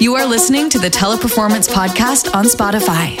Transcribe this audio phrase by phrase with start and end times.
[0.00, 3.18] You are listening to the Teleperformance Podcast on Spotify.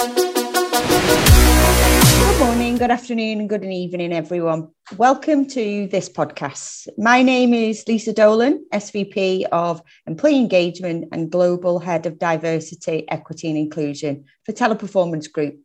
[2.18, 4.70] Good morning, good afternoon, good evening, everyone.
[4.96, 6.88] Welcome to this podcast.
[6.96, 13.50] My name is Lisa Dolan, SVP of Employee Engagement and Global Head of Diversity, Equity
[13.50, 15.58] and Inclusion for Teleperformance Group.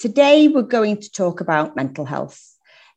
[0.00, 2.44] Today, we're going to talk about mental health.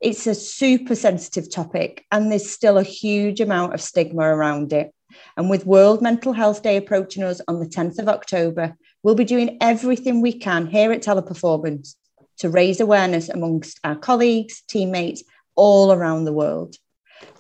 [0.02, 4.92] It's a super sensitive topic, and there's still a huge amount of stigma around it.
[5.38, 9.26] And with World Mental Health Day approaching us on the 10th of October, we'll be
[9.26, 11.96] doing everything we can here at Teleperformance
[12.40, 15.24] to raise awareness amongst our colleagues, teammates,
[15.56, 16.76] all around the world.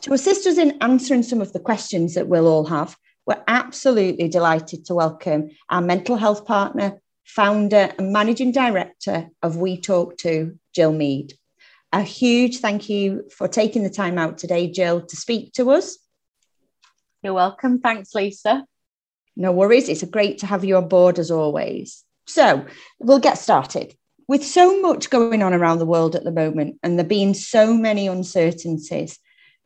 [0.01, 4.27] To assist us in answering some of the questions that we'll all have, we're absolutely
[4.27, 10.57] delighted to welcome our mental health partner, founder, and managing director of We Talk To,
[10.75, 11.33] Jill Mead.
[11.93, 15.97] A huge thank you for taking the time out today, Jill, to speak to us.
[17.23, 17.79] You're welcome.
[17.79, 18.65] Thanks, Lisa.
[19.37, 19.87] No worries.
[19.87, 22.03] It's great to have you on board as always.
[22.27, 22.65] So
[22.99, 23.95] we'll get started.
[24.27, 27.73] With so much going on around the world at the moment and there being so
[27.73, 29.19] many uncertainties,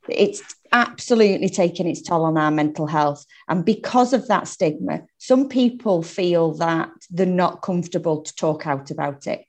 [0.08, 0.42] it's
[0.72, 3.26] absolutely taking its toll on our mental health.
[3.48, 8.92] And because of that stigma, some people feel that they're not comfortable to talk out
[8.92, 9.46] about it.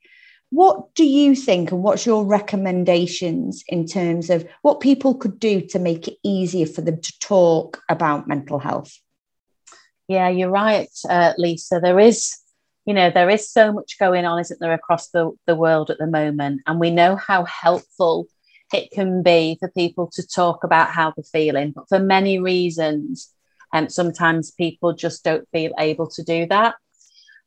[0.51, 5.61] What do you think, and what's your recommendations in terms of what people could do
[5.69, 8.99] to make it easier for them to talk about mental health?
[10.09, 11.81] Yeah, you're right, uh, Lisa.
[11.83, 12.35] There is,
[12.87, 15.99] you know, there is so much going on, isn't there, across the, the world at
[15.99, 16.63] the moment.
[16.67, 18.27] And we know how helpful
[18.73, 21.73] it can be for people to talk about how they're feeling.
[21.73, 23.31] But for many reasons,
[23.75, 26.77] um, sometimes people just don't feel able to do that.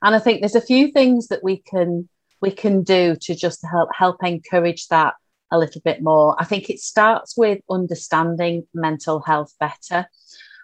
[0.03, 2.09] And I think there's a few things that we can
[2.41, 5.13] we can do to just help help encourage that
[5.51, 6.35] a little bit more.
[6.39, 10.07] I think it starts with understanding mental health better.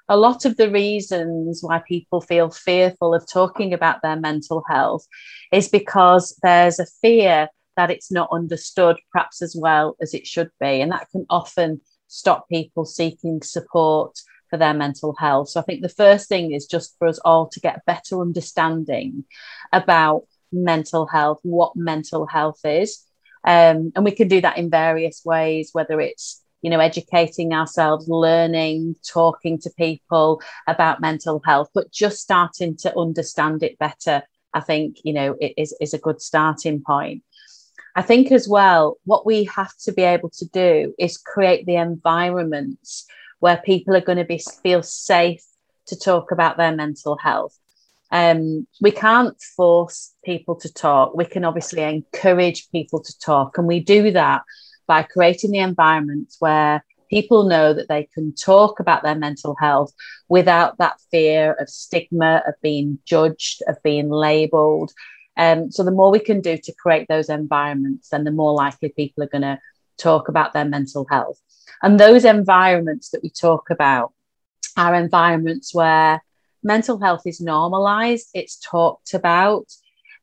[0.10, 5.06] A lot of the reasons why people feel fearful of talking about their mental health
[5.52, 10.50] is because there's a fear that it's not understood perhaps as well as it should
[10.60, 10.82] be.
[10.82, 14.18] And that can often stop people seeking support
[14.50, 15.50] for their mental health.
[15.50, 19.26] So I think the first thing is just for us all to get better understanding
[19.74, 23.04] about mental health, what mental health is.
[23.44, 28.08] Um, and we can do that in various ways, whether it's you know educating ourselves
[28.08, 34.60] learning talking to people about mental health but just starting to understand it better i
[34.60, 37.24] think you know it is, is a good starting point
[37.96, 41.76] i think as well what we have to be able to do is create the
[41.76, 43.06] environments
[43.40, 45.44] where people are going to be feel safe
[45.86, 47.58] to talk about their mental health
[48.12, 51.16] um, we can't force people to talk.
[51.16, 54.44] We can obviously encourage people to talk, and we do that
[54.88, 59.94] by creating the environments where people know that they can talk about their mental health
[60.30, 64.92] without that fear of stigma, of being judged, of being labeled.
[65.38, 68.90] Um, so, the more we can do to create those environments, then the more likely
[68.90, 69.60] people are going to
[69.98, 71.40] talk about their mental health.
[71.84, 74.14] And those environments that we talk about
[74.78, 76.22] are environments where
[76.64, 79.66] mental health is normalized, it's talked about.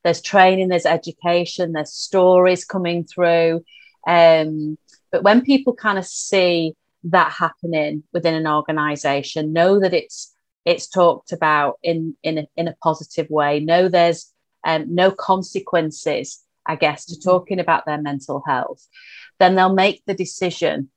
[0.02, 3.64] There's training, there's education, there's stories coming through.
[4.06, 4.76] Um,
[5.10, 6.74] but when people kind of see
[7.04, 10.34] that happening within an organization, know that it's
[10.64, 13.60] it's talked about in in a, in a positive way.
[13.60, 14.32] Know there's
[14.64, 18.86] um, no consequences, I guess, to talking about their mental health.
[19.38, 20.90] Then they'll make the decision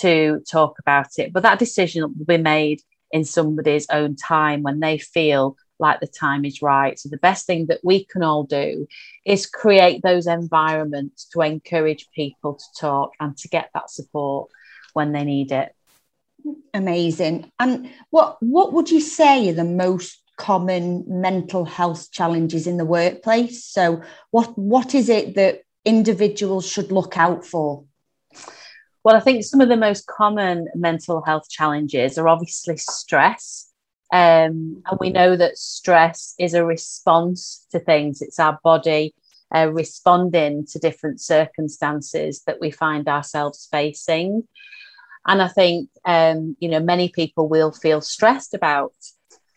[0.00, 1.32] to talk about it.
[1.32, 2.80] But that decision will be made
[3.10, 6.98] in somebody's own time when they feel like the time is right.
[6.98, 8.86] So, the best thing that we can all do
[9.24, 14.50] is create those environments to encourage people to talk and to get that support
[14.92, 15.74] when they need it.
[16.74, 17.50] Amazing.
[17.58, 22.84] And what what would you say are the most common mental health challenges in the
[22.84, 23.64] workplace?
[23.64, 27.84] So, what what is it that individuals should look out for?
[29.04, 33.70] Well, I think some of the most common mental health challenges are obviously stress.
[34.12, 39.14] Um, and we know that stress is a response to things, it's our body
[39.54, 44.44] uh, responding to different circumstances that we find ourselves facing.
[45.26, 48.92] And I think, um, you know, many people will feel stressed about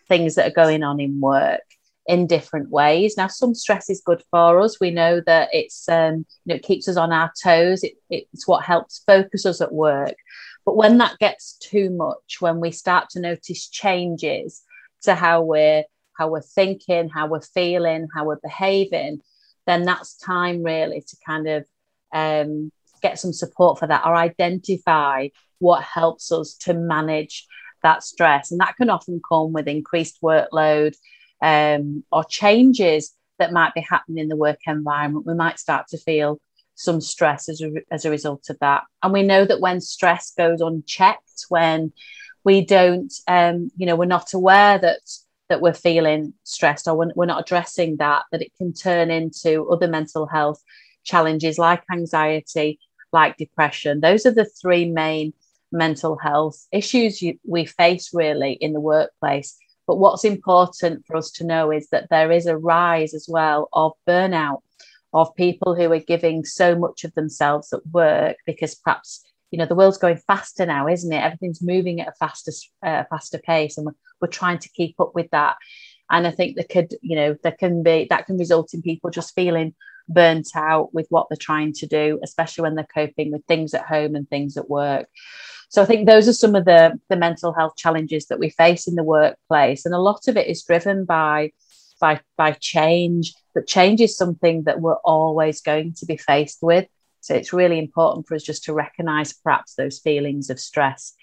[0.07, 1.61] things that are going on in work
[2.07, 3.15] in different ways.
[3.15, 4.79] Now, some stress is good for us.
[4.79, 7.83] We know that it's um, you know it keeps us on our toes.
[7.83, 10.15] It, it's what helps focus us at work.
[10.65, 14.61] But when that gets too much, when we start to notice changes
[15.03, 15.83] to how we're
[16.17, 19.21] how we're thinking, how we're feeling, how we're behaving,
[19.65, 21.65] then that's time really to kind of
[22.13, 22.71] um,
[23.01, 25.27] get some support for that or identify
[25.59, 27.47] what helps us to manage
[27.83, 28.51] that stress.
[28.51, 30.95] And that can often come with increased workload,
[31.41, 35.97] um, or changes that might be happening in the work environment, we might start to
[35.97, 36.39] feel
[36.75, 38.83] some stress as a, as a result of that.
[39.03, 41.91] And we know that when stress goes unchecked, when
[42.43, 44.99] we don't, um, you know, we're not aware that
[45.49, 49.85] that we're feeling stressed or we're, not addressing that, that it can turn into other
[49.87, 50.63] mental health
[51.03, 52.79] challenges like anxiety,
[53.11, 53.99] like depression.
[53.99, 55.33] Those are the three main
[55.69, 59.57] mental health issues you, we face really in the workplace.
[59.91, 63.67] But what's important for us to know is that there is a rise as well
[63.73, 64.61] of burnout,
[65.11, 69.21] of people who are giving so much of themselves at work because perhaps
[69.51, 71.21] you know the world's going faster now, isn't it?
[71.21, 75.11] Everything's moving at a faster uh, faster pace, and we're, we're trying to keep up
[75.13, 75.57] with that.
[76.09, 79.09] And I think that could, you know, there can be that can result in people
[79.09, 79.75] just feeling
[80.13, 83.85] burnt out with what they're trying to do, especially when they're coping with things at
[83.85, 85.07] home and things at work.
[85.69, 88.87] So I think those are some of the, the mental health challenges that we face
[88.87, 89.85] in the workplace.
[89.85, 91.51] And a lot of it is driven by,
[91.99, 96.87] by, by change, but change is something that we're always going to be faced with.
[97.21, 101.13] So it's really important for us just to recognize perhaps those feelings of stress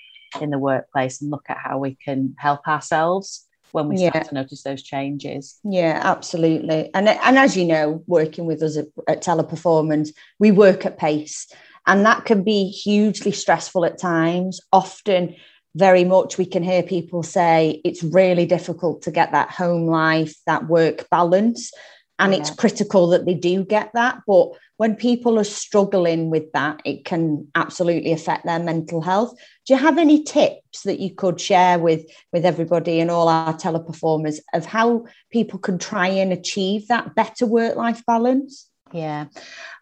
[0.40, 4.34] in the workplace and look at how we can help ourselves when we start to
[4.34, 5.58] notice those changes.
[5.64, 6.90] Yeah, absolutely.
[6.94, 11.50] And and as you know, working with us at, at Teleperformance, we work at pace,
[11.86, 14.60] and that can be hugely stressful at times.
[14.72, 15.36] Often,
[15.74, 20.34] very much, we can hear people say it's really difficult to get that home life,
[20.46, 21.70] that work balance,
[22.18, 22.40] and yeah.
[22.40, 27.04] it's critical that they do get that, but when people are struggling with that, it
[27.04, 29.36] can absolutely affect their mental health.
[29.66, 33.54] Do you have any tips that you could share with, with everybody and all our
[33.54, 38.70] teleperformers of how people can try and achieve that better work-life balance?
[38.92, 39.26] Yeah.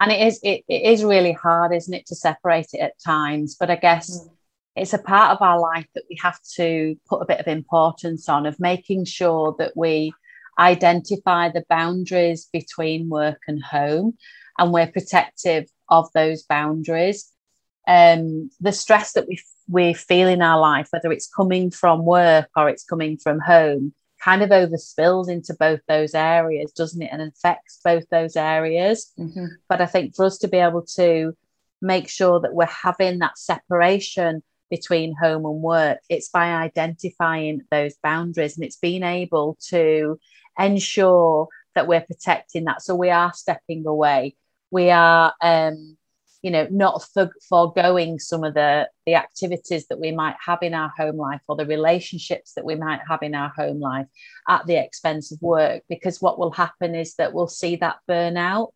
[0.01, 3.55] And it is it, it is really hard, isn't it, to separate it at times.
[3.55, 4.31] But I guess mm.
[4.75, 8.29] it's a part of our life that we have to put a bit of importance
[8.29, 10.13] on of making sure that we
[10.59, 14.17] identify the boundaries between work and home
[14.59, 17.31] and we're protective of those boundaries.
[17.87, 19.39] Um, the stress that we
[19.69, 23.93] we feel in our life, whether it's coming from work or it's coming from home,
[24.23, 27.11] kind of overspills into both those areas, doesn't it?
[27.13, 29.13] And affects both those areas.
[29.19, 29.47] Mm-hmm.
[29.69, 31.37] But I think for us to be able to
[31.83, 37.95] make sure that we're having that separation between home and work, it's by identifying those
[38.03, 40.19] boundaries and it's being able to
[40.59, 42.83] ensure that we're protecting that.
[42.83, 44.37] So we are stepping away.
[44.71, 45.97] We are um,
[46.43, 50.75] you know not for, foregoing some of the the activities that we might have in
[50.75, 54.07] our home life or the relationships that we might have in our home life
[54.49, 58.69] at the expense of work because what will happen is that we'll see that burnout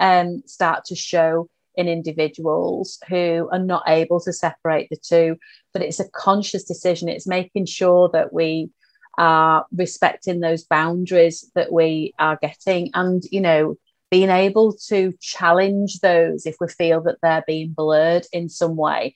[0.00, 5.36] um, start to show in individuals who are not able to separate the two.
[5.72, 7.08] But it's a conscious decision.
[7.08, 8.70] It's making sure that we
[9.18, 13.76] are respecting those boundaries that we are getting and you know
[14.10, 19.14] being able to challenge those if we feel that they're being blurred in some way.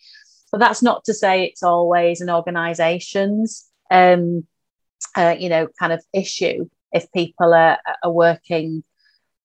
[0.50, 4.47] But that's not to say it's always an organisation's, um,
[5.17, 8.82] uh, you know, kind of issue if people are, are working,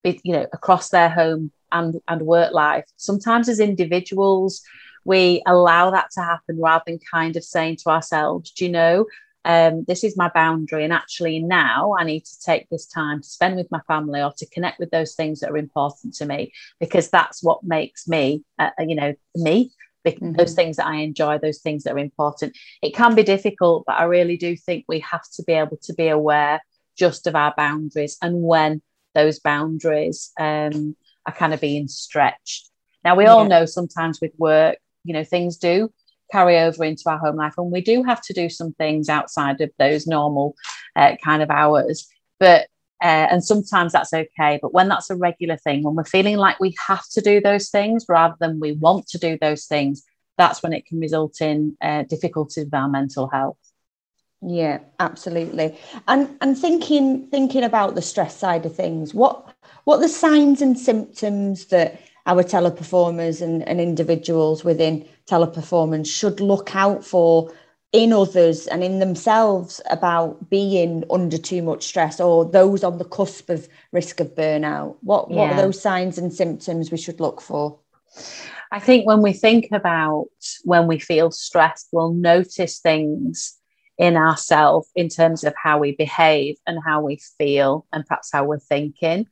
[0.04, 2.86] you know, across their home and, and work life.
[2.98, 4.62] Sometimes as individuals,
[5.04, 9.06] we allow that to happen rather than kind of saying to ourselves, do you know,
[9.46, 10.84] um, this is my boundary.
[10.84, 14.34] And actually, now I need to take this time to spend with my family or
[14.38, 18.44] to connect with those things that are important to me because that's what makes me,
[18.60, 19.72] uh, uh you know, me.
[20.06, 20.34] Mm-hmm.
[20.34, 22.56] Those things that I enjoy, those things that are important.
[22.84, 25.94] It can be difficult, but I really do think we have to be able to
[25.94, 26.62] be aware
[26.96, 28.84] just of our boundaries and when
[29.16, 32.70] those boundaries um, are kind of being stretched.
[33.04, 33.32] Now, we yeah.
[33.32, 35.92] all know sometimes with work, you know, things do
[36.32, 37.53] carry over into our home life.
[37.58, 40.55] And we do have to do some things outside of those normal
[40.96, 42.08] uh, kind of hours.
[42.39, 42.67] But
[43.03, 44.58] uh, and sometimes that's okay.
[44.62, 47.70] But when that's a regular thing, when we're feeling like we have to do those
[47.70, 50.03] things rather than we want to do those things,
[50.38, 53.58] that's when it can result in uh, difficulties with our mental health.
[54.41, 55.77] Yeah, absolutely.
[56.08, 59.53] And and thinking thinking about the stress side of things, what
[59.86, 66.75] what the signs and symptoms that our teleperformers and, and individuals within teleperformance should look
[66.75, 67.51] out for
[67.91, 73.05] in others and in themselves about being under too much stress or those on the
[73.05, 75.38] cusp of risk of burnout what yeah.
[75.38, 77.79] what are those signs and symptoms we should look for
[78.72, 80.27] i think when we think about
[80.63, 83.58] when we feel stressed we'll notice things
[83.98, 88.44] in ourselves in terms of how we behave and how we feel and perhaps how
[88.44, 89.25] we're thinking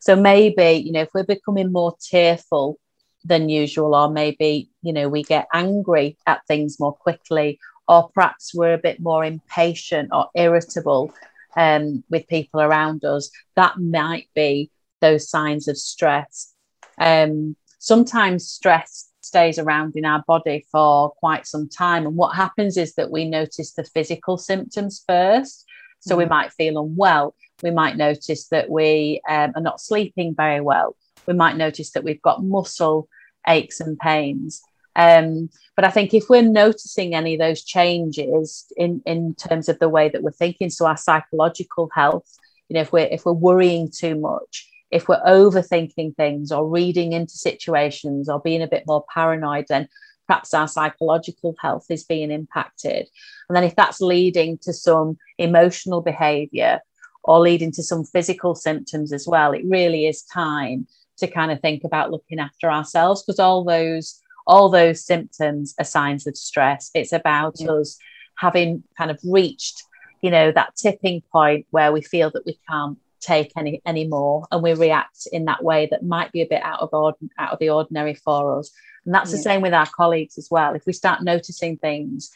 [0.00, 2.78] so maybe you know if we're becoming more tearful
[3.24, 8.54] than usual, or maybe, you know, we get angry at things more quickly, or perhaps
[8.54, 11.12] we're a bit more impatient or irritable
[11.56, 14.70] um, with people around us, that might be
[15.00, 16.54] those signs of stress.
[16.98, 22.06] Um, sometimes stress stays around in our body for quite some time.
[22.06, 25.64] And what happens is that we notice the physical symptoms first.
[26.00, 27.34] So mm we might feel unwell.
[27.62, 30.96] We might notice that we um, are not sleeping very well.
[31.26, 33.08] We might notice that we've got muscle
[33.46, 34.62] aches and pains.
[34.94, 39.78] Um, but I think if we're noticing any of those changes in, in terms of
[39.78, 42.28] the way that we're thinking, so our psychological health,
[42.68, 47.12] you know, if we're if we're worrying too much, if we're overthinking things or reading
[47.12, 49.88] into situations or being a bit more paranoid, then
[50.26, 53.08] perhaps our psychological health is being impacted.
[53.48, 56.80] And then if that's leading to some emotional behavior
[57.24, 60.86] or leading to some physical symptoms as well, it really is time
[61.18, 65.84] to kind of think about looking after ourselves because all those all those symptoms are
[65.84, 66.90] signs of stress.
[66.94, 67.72] It's about yeah.
[67.72, 67.98] us
[68.38, 69.82] having kind of reached,
[70.22, 74.62] you know, that tipping point where we feel that we can't take any anymore and
[74.62, 77.58] we react in that way that might be a bit out of ord- out of
[77.58, 78.70] the ordinary for us.
[79.04, 79.36] And that's yeah.
[79.36, 80.74] the same with our colleagues as well.
[80.74, 82.30] If we start noticing things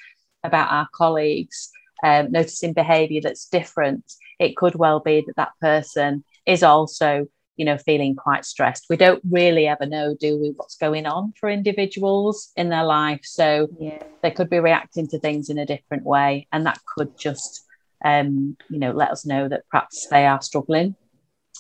[0.45, 1.71] about our colleagues,
[2.03, 4.05] um, noticing behavior that's different,
[4.39, 8.87] it could well be that that person is also you know, feeling quite stressed.
[8.89, 13.21] We don't really ever know, do we, what's going on for individuals in their life.
[13.25, 14.03] So yeah.
[14.23, 16.49] they could be reacting to things in a different way.
[16.51, 17.65] And that could just,
[18.05, 20.97] um, you know, let us know that perhaps they are struggling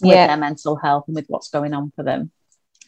[0.00, 0.26] with yeah.
[0.26, 2.30] their mental health and with what's going on for them.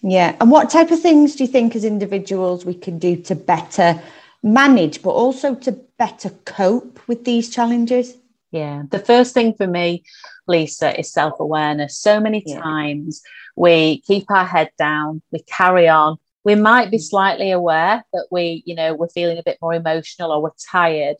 [0.03, 0.37] Yeah.
[0.41, 4.01] And what type of things do you think as individuals we can do to better
[4.43, 8.15] manage, but also to better cope with these challenges?
[8.51, 8.83] Yeah.
[8.91, 10.05] The first thing for me,
[10.47, 11.99] Lisa, is self awareness.
[11.99, 12.61] So many yeah.
[12.61, 13.23] times
[13.57, 16.19] we keep our head down, we carry on.
[16.45, 17.03] We might be mm.
[17.03, 21.17] slightly aware that we, you know, we're feeling a bit more emotional or we're tired,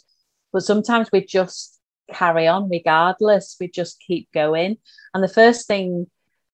[0.53, 1.74] but sometimes we just
[2.13, 3.57] carry on regardless.
[3.59, 4.77] We just keep going.
[5.13, 6.07] And the first thing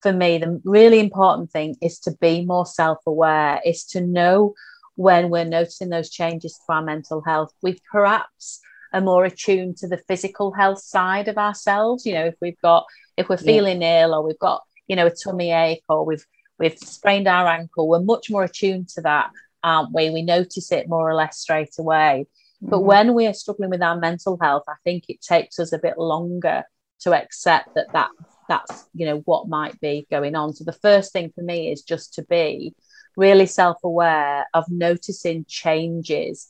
[0.02, 4.54] for me, the really important thing is to be more self aware, is to know
[4.97, 7.52] when we're noticing those changes to our mental health.
[7.62, 8.61] We perhaps
[8.92, 12.04] are more attuned to the physical health side of ourselves.
[12.04, 14.04] You know, if we've got, if we're feeling yeah.
[14.04, 16.25] ill or we've got, you know, a tummy ache or we've,
[16.59, 19.30] we've sprained our ankle, we're much more attuned to that,
[19.62, 20.11] aren't we?
[20.11, 22.26] We notice it more or less straight away.
[22.62, 22.71] Mm-hmm.
[22.71, 25.79] But when we are struggling with our mental health, I think it takes us a
[25.79, 26.64] bit longer
[27.00, 28.11] to accept that that
[28.49, 30.52] that's you know what might be going on.
[30.55, 32.75] So the first thing for me is just to be
[33.17, 36.49] really self-aware of noticing changes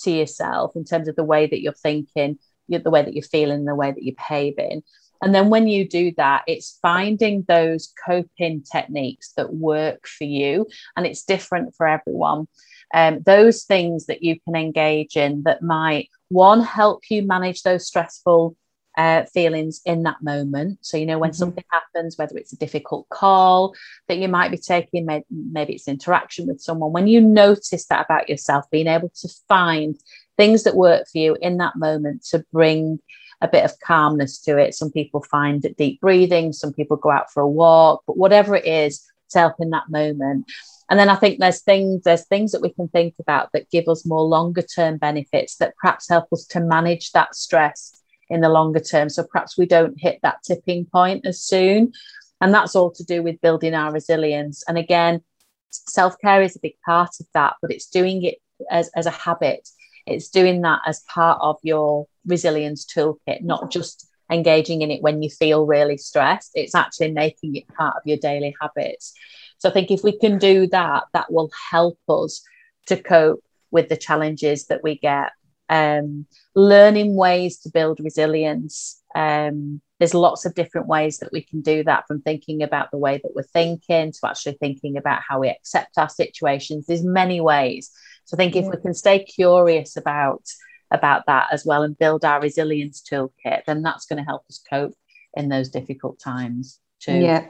[0.00, 2.38] to yourself in terms of the way that you're thinking,
[2.68, 4.82] the way that you're feeling, the way that you're behaving.
[5.22, 10.66] And then when you do that, it's finding those coping techniques that work for you.
[10.96, 12.48] And it's different for everyone.
[12.92, 17.86] Um, those things that you can engage in that might, one, help you manage those
[17.86, 18.56] stressful
[18.98, 20.78] uh, feelings in that moment.
[20.82, 21.38] So, you know, when mm-hmm.
[21.38, 23.74] something happens, whether it's a difficult call
[24.08, 28.04] that you might be taking, maybe, maybe it's interaction with someone, when you notice that
[28.04, 29.96] about yourself, being able to find
[30.36, 32.98] things that work for you in that moment to bring
[33.40, 34.74] a bit of calmness to it.
[34.74, 38.66] Some people find deep breathing, some people go out for a walk, but whatever it
[38.66, 40.46] is help in that moment.
[40.88, 43.88] And then I think there's things there's things that we can think about that give
[43.88, 48.48] us more longer term benefits that perhaps help us to manage that stress in the
[48.48, 49.08] longer term.
[49.08, 51.92] So perhaps we don't hit that tipping point as soon.
[52.40, 54.64] And that's all to do with building our resilience.
[54.66, 55.22] And again,
[55.70, 58.36] self care is a big part of that, but it's doing it
[58.70, 59.68] as, as a habit.
[60.06, 65.22] It's doing that as part of your resilience toolkit, not just engaging in it when
[65.22, 66.52] you feel really stressed.
[66.54, 69.12] It's actually making it part of your daily habits.
[69.58, 72.42] So I think if we can do that, that will help us
[72.86, 75.32] to cope with the challenges that we get
[75.70, 79.00] um, learning ways to build resilience.
[79.14, 82.98] Um, there's lots of different ways that we can do that from thinking about the
[82.98, 86.86] way that we're thinking to actually thinking about how we accept our situations.
[86.86, 87.90] There's many ways.
[88.24, 90.42] So I think if we can stay curious about
[90.90, 94.60] about that as well and build our resilience toolkit, then that's going to help us
[94.68, 94.94] cope
[95.34, 97.18] in those difficult times too.
[97.18, 97.46] Yeah,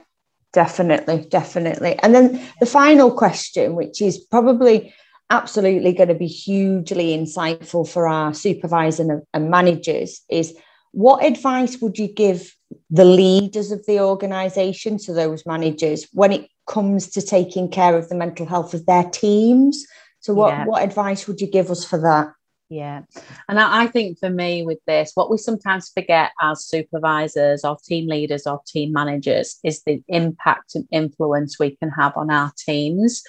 [0.53, 1.99] definitely, definitely.
[2.03, 4.95] And then the final question, which is probably
[5.31, 10.55] absolutely going to be hugely insightful for our supervisors and, and managers is
[10.93, 12.53] what advice would you give
[12.91, 18.09] the leaders of the organization so those managers when it comes to taking care of
[18.09, 19.87] the mental health of their teams
[20.19, 20.65] so what yeah.
[20.65, 22.33] what advice would you give us for that
[22.71, 23.03] yeah
[23.49, 27.77] and I, I think for me with this what we sometimes forget as supervisors or
[27.85, 32.53] team leaders or team managers is the impact and influence we can have on our
[32.57, 33.23] teams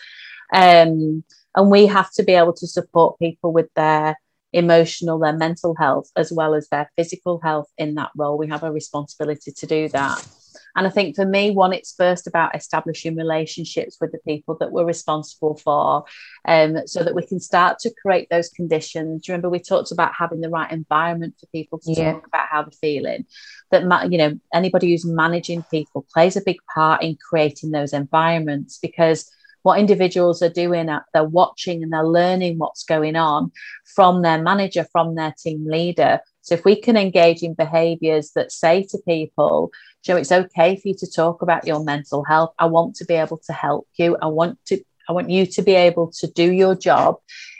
[0.54, 1.24] um
[1.56, 4.16] and we have to be able to support people with their
[4.54, 8.38] emotional, their mental health, as well as their physical health in that role.
[8.38, 10.26] We have a responsibility to do that.
[10.76, 14.72] And I think for me, one, it's first about establishing relationships with the people that
[14.72, 16.06] we're responsible for,
[16.48, 19.28] um, so that we can start to create those conditions.
[19.28, 22.14] Remember, we talked about having the right environment for people to yeah.
[22.14, 23.26] talk about how they're feeling.
[23.72, 28.78] That you know, anybody who's managing people plays a big part in creating those environments
[28.78, 29.30] because
[29.64, 33.52] what individuals are doing they're watching and they're learning what's going on
[33.86, 38.52] from their manager from their team leader so if we can engage in behaviors that
[38.52, 39.72] say to people
[40.04, 42.54] Joe, it's okay for you to talk about your mental health.
[42.58, 44.18] I want to be able to help you.
[44.22, 47.18] I want to I want you to be able to do your job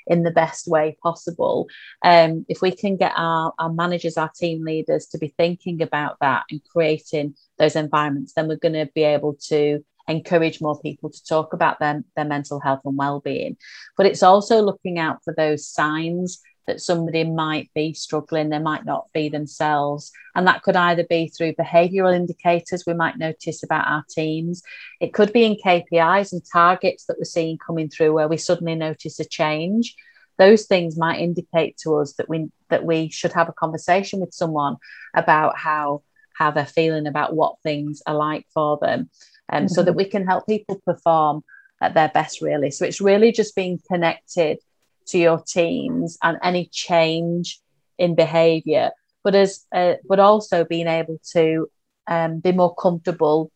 [0.08, 1.68] in the best way possible.
[2.04, 6.18] Um, if we can get our, our managers, our team leaders to be thinking about
[6.22, 11.10] that and creating those environments, then we're going to be able to encourage more people
[11.10, 13.58] to talk about their, their mental health and well-being.
[13.98, 18.86] But it's also looking out for those signs that somebody might be struggling, they might
[18.86, 20.12] not be themselves.
[20.36, 24.62] And that could either be through behavioural indicators we might notice about our teams.
[25.00, 28.76] It could be in KPIs and targets that we're seeing coming through where we suddenly
[28.76, 29.96] notice a change.
[30.38, 34.34] Those things might indicate to us that we that we should have a conversation with
[34.34, 34.78] someone
[35.16, 36.04] about how
[36.34, 39.10] how they're feeling about what things are like for them.
[39.50, 39.68] Um, mm-hmm.
[39.68, 41.44] so that we can help people perform
[41.82, 42.72] at their best really.
[42.72, 44.60] So it's really just being connected
[45.12, 47.60] to your teams and any change
[47.98, 48.92] in behavior
[49.24, 51.70] but as uh, but also being able to
[52.08, 53.52] um, be more comfortable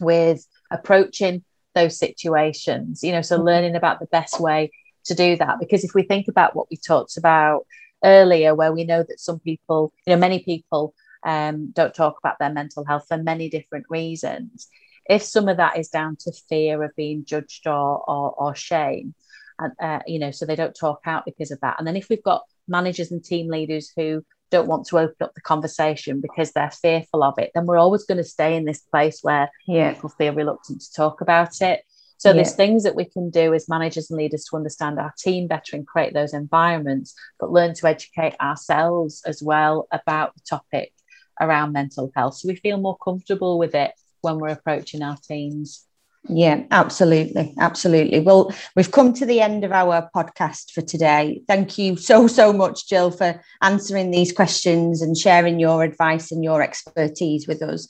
[0.00, 3.46] with approaching those situations you know so mm-hmm.
[3.46, 4.70] learning about the best way
[5.04, 7.66] to do that because if we think about what we talked about
[8.02, 10.94] earlier where we know that some people you know many people
[11.26, 14.68] um, don't talk about their mental health for many different reasons
[15.08, 19.14] if some of that is down to fear of being judged or, or, or shame
[19.58, 22.08] and uh, you know so they don't talk out because of that and then if
[22.08, 26.52] we've got managers and team leaders who don't want to open up the conversation because
[26.52, 29.92] they're fearful of it then we're always going to stay in this place where yeah.
[29.92, 31.82] people feel reluctant to talk about it
[32.16, 32.34] so yeah.
[32.34, 35.76] there's things that we can do as managers and leaders to understand our team better
[35.76, 40.92] and create those environments but learn to educate ourselves as well about the topic
[41.40, 45.86] around mental health so we feel more comfortable with it when we're approaching our teams
[46.28, 47.54] yeah, absolutely.
[47.58, 48.20] Absolutely.
[48.20, 51.42] Well, we've come to the end of our podcast for today.
[51.46, 56.42] Thank you so, so much, Jill, for answering these questions and sharing your advice and
[56.42, 57.88] your expertise with us.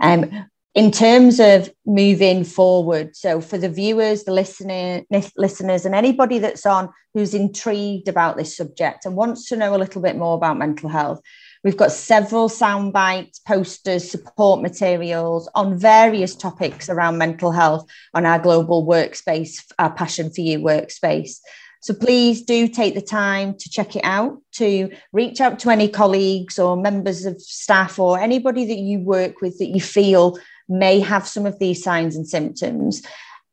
[0.00, 5.02] Um, in terms of moving forward, so for the viewers, the listener,
[5.36, 9.78] listeners, and anybody that's on who's intrigued about this subject and wants to know a
[9.78, 11.20] little bit more about mental health,
[11.66, 18.24] We've got several sound bites, posters, support materials on various topics around mental health on
[18.24, 21.40] our global workspace, our Passion for You workspace.
[21.80, 25.88] So please do take the time to check it out, to reach out to any
[25.88, 31.00] colleagues or members of staff or anybody that you work with that you feel may
[31.00, 33.02] have some of these signs and symptoms,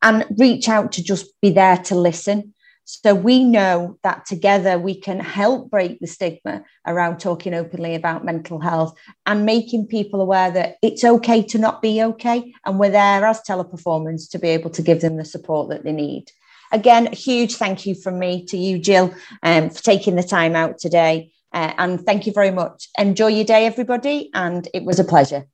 [0.04, 2.54] and reach out to just be there to listen
[2.86, 8.26] so we know that together we can help break the stigma around talking openly about
[8.26, 12.54] mental health and making people aware that it's okay to not be okay.
[12.66, 15.94] And we're there as teleperformance to be able to give them the support that they
[15.94, 16.32] need.
[16.72, 20.56] Again, a huge thank you from me to you, Jill, um, for taking the time
[20.56, 21.32] out today.
[21.54, 22.90] Uh, and thank you very much.
[22.98, 24.32] Enjoy your day, everybody.
[24.34, 25.46] And it was a pleasure.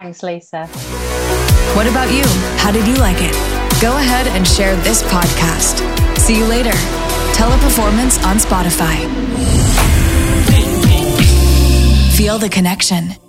[0.00, 0.66] Thanks, Lisa.
[1.76, 2.24] What about you?
[2.58, 3.32] How did you like it?
[3.80, 6.03] Go ahead and share this podcast.
[6.24, 6.70] See you later.
[7.34, 8.96] Teleperformance on Spotify.
[12.16, 13.23] Feel the connection.